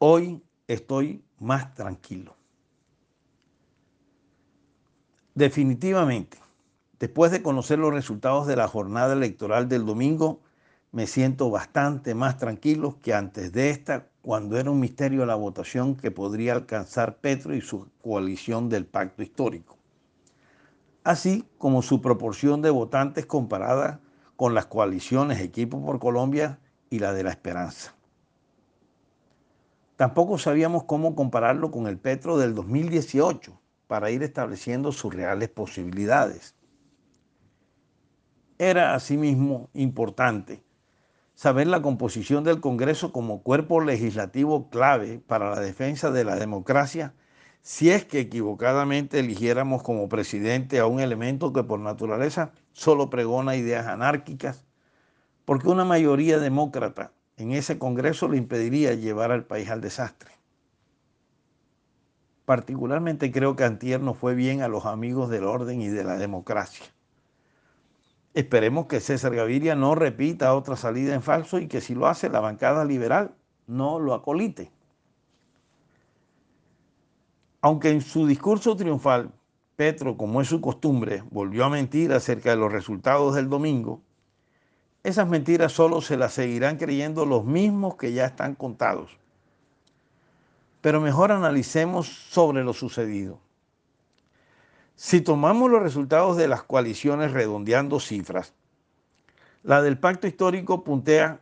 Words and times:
Hoy 0.00 0.44
estoy 0.68 1.24
más 1.40 1.74
tranquilo. 1.74 2.36
Definitivamente, 5.34 6.38
después 7.00 7.32
de 7.32 7.42
conocer 7.42 7.80
los 7.80 7.92
resultados 7.92 8.46
de 8.46 8.54
la 8.54 8.68
jornada 8.68 9.12
electoral 9.12 9.68
del 9.68 9.84
domingo, 9.84 10.40
me 10.92 11.08
siento 11.08 11.50
bastante 11.50 12.14
más 12.14 12.38
tranquilo 12.38 12.98
que 13.02 13.12
antes 13.12 13.50
de 13.52 13.70
esta, 13.70 14.06
cuando 14.22 14.56
era 14.56 14.70
un 14.70 14.78
misterio 14.78 15.26
la 15.26 15.34
votación 15.34 15.96
que 15.96 16.12
podría 16.12 16.52
alcanzar 16.52 17.16
Petro 17.16 17.56
y 17.56 17.60
su 17.60 17.88
coalición 18.00 18.68
del 18.68 18.86
pacto 18.86 19.24
histórico, 19.24 19.78
así 21.02 21.44
como 21.58 21.82
su 21.82 22.00
proporción 22.00 22.62
de 22.62 22.70
votantes 22.70 23.26
comparada 23.26 24.00
con 24.36 24.54
las 24.54 24.66
coaliciones 24.66 25.40
Equipo 25.40 25.84
por 25.84 25.98
Colombia 25.98 26.60
y 26.88 27.00
la 27.00 27.12
de 27.12 27.24
la 27.24 27.30
Esperanza. 27.30 27.97
Tampoco 29.98 30.38
sabíamos 30.38 30.84
cómo 30.84 31.16
compararlo 31.16 31.72
con 31.72 31.88
el 31.88 31.98
Petro 31.98 32.38
del 32.38 32.54
2018 32.54 33.60
para 33.88 34.12
ir 34.12 34.22
estableciendo 34.22 34.92
sus 34.92 35.12
reales 35.12 35.48
posibilidades. 35.48 36.54
Era 38.58 38.94
asimismo 38.94 39.70
importante 39.74 40.62
saber 41.34 41.66
la 41.66 41.82
composición 41.82 42.44
del 42.44 42.60
Congreso 42.60 43.10
como 43.10 43.42
cuerpo 43.42 43.80
legislativo 43.80 44.70
clave 44.70 45.18
para 45.18 45.50
la 45.50 45.58
defensa 45.58 46.12
de 46.12 46.22
la 46.22 46.36
democracia 46.36 47.12
si 47.62 47.90
es 47.90 48.04
que 48.04 48.20
equivocadamente 48.20 49.18
eligiéramos 49.18 49.82
como 49.82 50.08
presidente 50.08 50.78
a 50.78 50.86
un 50.86 51.00
elemento 51.00 51.52
que 51.52 51.64
por 51.64 51.80
naturaleza 51.80 52.52
solo 52.70 53.10
pregona 53.10 53.56
ideas 53.56 53.88
anárquicas, 53.88 54.64
porque 55.44 55.68
una 55.68 55.84
mayoría 55.84 56.38
demócrata 56.38 57.10
en 57.38 57.52
ese 57.52 57.78
Congreso 57.78 58.28
le 58.28 58.36
impediría 58.36 58.94
llevar 58.94 59.30
al 59.30 59.44
país 59.44 59.70
al 59.70 59.80
desastre. 59.80 60.32
Particularmente 62.44 63.30
creo 63.30 63.54
que 63.56 63.64
Antier 63.64 64.00
no 64.00 64.14
fue 64.14 64.34
bien 64.34 64.60
a 64.60 64.68
los 64.68 64.86
amigos 64.86 65.30
del 65.30 65.44
orden 65.44 65.80
y 65.80 65.88
de 65.88 66.02
la 66.02 66.16
democracia. 66.16 66.84
Esperemos 68.34 68.86
que 68.86 69.00
César 69.00 69.34
Gaviria 69.34 69.74
no 69.74 69.94
repita 69.94 70.54
otra 70.54 70.76
salida 70.76 71.14
en 71.14 71.22
falso 71.22 71.58
y 71.58 71.68
que 71.68 71.80
si 71.80 71.94
lo 71.94 72.08
hace 72.08 72.28
la 72.28 72.40
bancada 72.40 72.84
liberal 72.84 73.34
no 73.66 74.00
lo 74.00 74.14
acolite. 74.14 74.72
Aunque 77.60 77.90
en 77.90 78.00
su 78.00 78.26
discurso 78.26 78.76
triunfal, 78.76 79.32
Petro, 79.76 80.16
como 80.16 80.40
es 80.40 80.48
su 80.48 80.60
costumbre, 80.60 81.22
volvió 81.30 81.64
a 81.64 81.70
mentir 81.70 82.12
acerca 82.12 82.50
de 82.50 82.56
los 82.56 82.72
resultados 82.72 83.34
del 83.36 83.48
domingo, 83.48 84.02
esas 85.08 85.28
mentiras 85.28 85.72
solo 85.72 86.00
se 86.00 86.16
las 86.16 86.34
seguirán 86.34 86.76
creyendo 86.76 87.26
los 87.26 87.44
mismos 87.44 87.96
que 87.96 88.12
ya 88.12 88.26
están 88.26 88.54
contados. 88.54 89.10
Pero 90.80 91.00
mejor 91.00 91.32
analicemos 91.32 92.06
sobre 92.06 92.62
lo 92.62 92.72
sucedido. 92.72 93.40
Si 94.94 95.20
tomamos 95.20 95.68
los 95.70 95.82
resultados 95.82 96.36
de 96.36 96.46
las 96.48 96.62
coaliciones 96.62 97.32
redondeando 97.32 97.98
cifras, 98.00 98.54
la 99.62 99.82
del 99.82 99.98
pacto 99.98 100.26
histórico 100.26 100.82
puntea 100.84 101.40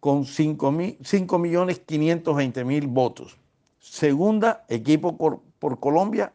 con 0.00 0.24
5.520.000 0.24 2.88
votos. 2.88 3.38
Segunda, 3.80 4.64
equipo 4.68 5.16
por, 5.16 5.40
Colombia 5.80 6.32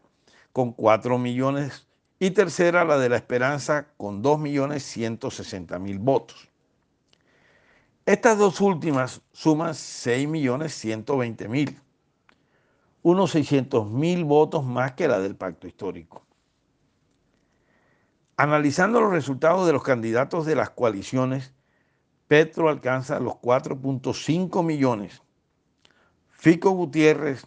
con 0.52 0.74
4 0.74 1.18
millones 1.18 1.88
y 2.20 2.32
tercera 2.32 2.84
la 2.86 2.98
de 2.98 3.10
la 3.10 3.18
Esperanza 3.18 3.90
con 3.98 4.24
2.160.000 4.24 6.00
votos. 6.00 6.50
Estas 8.06 8.38
dos 8.38 8.62
últimas 8.62 9.22
suman 9.32 9.72
6.120.000, 9.72 11.80
unos 13.02 13.36
600.000 13.36 14.26
votos 14.26 14.66
más 14.66 14.92
que 14.94 15.08
la 15.08 15.20
del 15.20 15.36
pacto 15.36 15.68
histórico. 15.68 16.26
Analizando 18.36 19.00
los 19.00 19.12
resultados 19.12 19.68
de 19.68 19.74
los 19.74 19.84
candidatos 19.84 20.46
de 20.46 20.56
las 20.56 20.72
coaliciones, 20.72 21.54
Petro 22.28 22.70
alcanza 22.70 23.20
los 23.20 23.36
4.5 23.36 24.66
millones, 24.66 25.22
Fico 26.32 26.72
Gutiérrez 26.72 27.46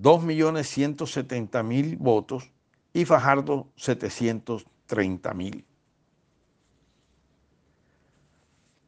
2.170.000 0.00 1.96
votos 1.98 2.52
y 3.00 3.04
Fajardo 3.04 3.68
730 3.76 5.34
mil. 5.34 5.64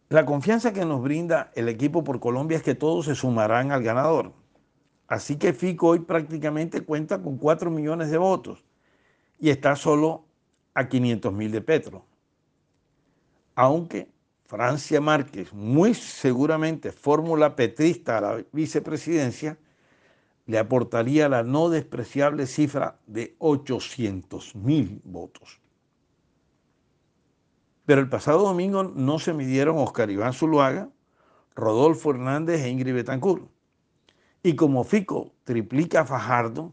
La 0.08 0.26
confianza 0.26 0.72
que 0.72 0.84
nos 0.84 1.00
brinda 1.00 1.52
el 1.54 1.68
equipo 1.68 2.02
por 2.02 2.18
Colombia 2.18 2.56
es 2.56 2.64
que 2.64 2.74
todos 2.74 3.04
se 3.04 3.14
sumarán 3.14 3.70
al 3.70 3.84
ganador. 3.84 4.32
Así 5.06 5.36
que 5.36 5.52
Fico 5.52 5.88
hoy 5.88 6.00
prácticamente 6.00 6.80
cuenta 6.80 7.22
con 7.22 7.38
4 7.38 7.70
millones 7.70 8.10
de 8.10 8.18
votos 8.18 8.64
y 9.38 9.50
está 9.50 9.76
solo 9.76 10.24
a 10.74 10.88
500 10.88 11.32
mil 11.32 11.52
de 11.52 11.60
Petro. 11.60 12.04
Aunque 13.54 14.08
Francia 14.44 15.00
Márquez, 15.00 15.52
muy 15.52 15.94
seguramente 15.94 16.90
fórmula 16.90 17.54
petrista 17.54 18.18
a 18.18 18.20
la 18.20 18.44
vicepresidencia, 18.50 19.56
le 20.50 20.58
aportaría 20.58 21.28
la 21.28 21.44
no 21.44 21.68
despreciable 21.68 22.48
cifra 22.48 22.98
de 23.06 23.36
800 23.38 24.56
mil 24.56 25.00
votos. 25.04 25.60
Pero 27.86 28.00
el 28.00 28.08
pasado 28.08 28.40
domingo 28.40 28.82
no 28.82 29.20
se 29.20 29.32
midieron 29.32 29.78
Oscar 29.78 30.10
Iván 30.10 30.32
Zuluaga, 30.32 30.88
Rodolfo 31.54 32.10
Hernández 32.10 32.62
e 32.62 32.68
Ingrid 32.68 32.94
Betancourt. 32.94 33.48
Y 34.42 34.56
como 34.56 34.82
Fico 34.82 35.34
triplica 35.44 36.00
a 36.00 36.04
Fajardo, 36.04 36.72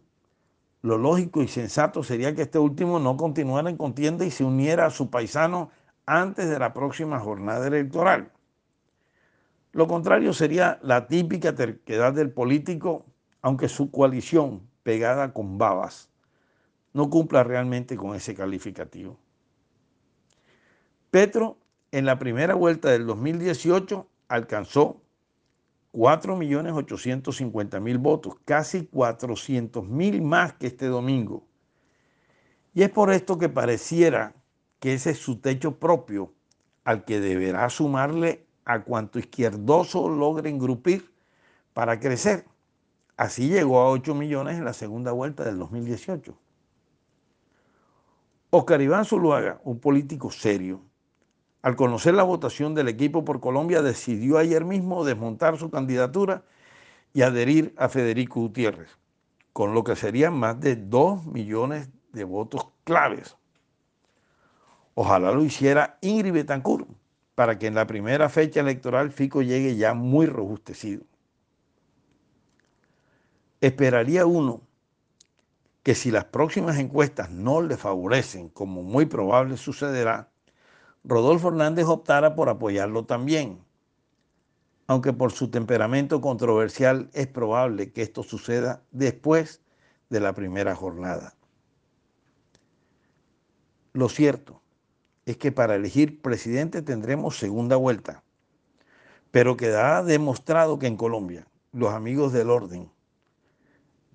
lo 0.81 0.97
lógico 0.97 1.43
y 1.43 1.47
sensato 1.47 2.01
sería 2.01 2.33
que 2.33 2.43
este 2.43 2.57
último 2.57 2.97
no 2.97 3.15
continuara 3.15 3.69
en 3.69 3.77
contienda 3.77 4.25
y 4.25 4.31
se 4.31 4.43
uniera 4.43 4.87
a 4.87 4.89
su 4.89 5.11
paisano 5.11 5.69
antes 6.07 6.49
de 6.49 6.57
la 6.57 6.73
próxima 6.73 7.19
jornada 7.19 7.67
electoral. 7.67 8.31
Lo 9.71 9.87
contrario 9.87 10.33
sería 10.33 10.79
la 10.81 11.07
típica 11.07 11.53
terquedad 11.53 12.13
del 12.13 12.31
político 12.31 13.05
aunque 13.47 13.69
su 13.69 13.89
coalición 13.91 14.67
pegada 14.83 15.31
con 15.31 15.57
babas 15.57 16.09
no 16.91 17.09
cumpla 17.09 17.45
realmente 17.45 17.95
con 17.95 18.13
ese 18.13 18.35
calificativo. 18.35 19.17
Petro 21.11 21.57
en 21.93 22.05
la 22.05 22.19
primera 22.19 22.55
vuelta 22.55 22.91
del 22.91 23.05
2018 23.05 24.05
alcanzó 24.27 25.01
4.850.000 25.93 27.97
votos, 27.99 28.35
casi 28.43 28.81
400.000 28.81 30.21
más 30.21 30.51
que 30.51 30.67
este 30.67 30.87
domingo. 30.87 31.47
Y 32.73 32.83
es 32.83 32.89
por 32.89 33.13
esto 33.13 33.37
que 33.37 33.47
pareciera 33.47 34.35
que 34.81 34.93
ese 34.93 35.11
es 35.11 35.19
su 35.19 35.39
techo 35.39 35.79
propio 35.79 36.33
al 36.83 37.05
que 37.05 37.21
deberá 37.21 37.69
sumarle 37.69 38.45
a 38.65 38.83
cuanto 38.83 39.19
izquierdoso 39.19 40.09
logre 40.09 40.49
engrupir 40.49 41.13
para 41.71 42.01
crecer. 42.01 42.43
Así 43.17 43.49
llegó 43.49 43.81
a 43.81 43.89
8 43.89 44.13
millones 44.13 44.57
en 44.57 44.65
la 44.65 44.73
segunda 44.73 45.11
vuelta 45.11 45.43
del 45.43 45.57
2018. 45.57 46.37
Oscar 48.51 48.81
Iván 48.81 49.05
Zuluaga, 49.05 49.59
un 49.63 49.79
político 49.79 50.31
serio, 50.31 50.81
al 51.63 51.75
conocer 51.75 52.13
la 52.13 52.23
votación 52.23 52.75
del 52.75 52.87
equipo 52.87 53.25
por 53.25 53.39
Colombia, 53.39 53.81
decidió 53.81 54.37
ayer 54.37 54.63
mismo 54.63 55.03
desmontar 55.03 55.57
su 55.57 55.71
candidatura 55.71 56.43
y 57.11 57.23
adherir 57.23 57.73
a 57.77 57.89
Federico 57.89 58.39
Gutiérrez, 58.39 58.97
con 59.51 59.73
lo 59.73 59.83
que 59.83 59.95
serían 59.95 60.35
más 60.35 60.59
de 60.59 60.75
2 60.75 61.25
millones 61.25 61.89
de 62.13 62.23
votos 62.23 62.67
claves. 62.83 63.35
Ojalá 64.93 65.31
lo 65.31 65.43
hiciera 65.43 65.97
Ingrid 66.01 66.33
Betancourt, 66.33 66.87
para 67.33 67.57
que 67.57 67.67
en 67.67 67.75
la 67.75 67.87
primera 67.87 68.29
fecha 68.29 68.61
electoral 68.61 69.11
Fico 69.11 69.41
llegue 69.41 69.75
ya 69.75 69.93
muy 69.93 70.27
robustecido. 70.27 71.03
Esperaría 73.59 74.25
uno 74.25 74.61
que 75.81 75.95
si 75.95 76.11
las 76.11 76.25
próximas 76.25 76.77
encuestas 76.77 77.31
no 77.31 77.61
le 77.61 77.77
favorecen, 77.77 78.49
como 78.49 78.83
muy 78.83 79.05
probable 79.05 79.57
sucederá, 79.57 80.29
Rodolfo 81.03 81.47
Hernández 81.47 81.85
optara 81.85 82.35
por 82.35 82.49
apoyarlo 82.49 83.05
también. 83.05 83.63
Aunque 84.85 85.13
por 85.13 85.31
su 85.31 85.49
temperamento 85.49 86.19
controversial 86.19 87.09
es 87.13 87.27
probable 87.27 87.93
que 87.93 88.01
esto 88.01 88.23
suceda 88.23 88.83
después 88.91 89.61
de 90.09 90.19
la 90.19 90.33
primera 90.33 90.75
jornada. 90.75 91.35
Lo 93.93 94.09
cierto 94.09 94.61
es 95.25 95.37
que 95.37 95.51
para 95.51 95.75
elegir 95.75 96.21
presidente 96.21 96.81
tendremos 96.81 97.37
segunda 97.37 97.75
vuelta, 97.75 98.23
pero 99.31 99.57
quedará 99.57 100.03
demostrado 100.03 100.79
que 100.79 100.87
en 100.87 100.97
Colombia 100.97 101.47
los 101.71 101.93
amigos 101.93 102.33
del 102.33 102.49
orden 102.49 102.91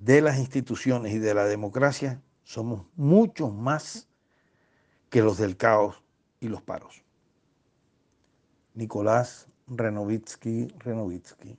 de 0.04 0.20
las 0.20 0.38
instituciones 0.38 1.12
y 1.12 1.18
de 1.18 1.32
la 1.32 1.44
democracia 1.44 2.20
somos 2.42 2.86
mucho 2.96 3.50
más 3.50 4.08
que 5.10 5.22
los 5.22 5.38
del 5.38 5.56
caos 5.56 6.02
y 6.40 6.48
los 6.48 6.60
paros. 6.60 7.04
Nicolás 8.74 9.46
Renovitsky 9.68 10.74
Renovitsky. 10.78 11.56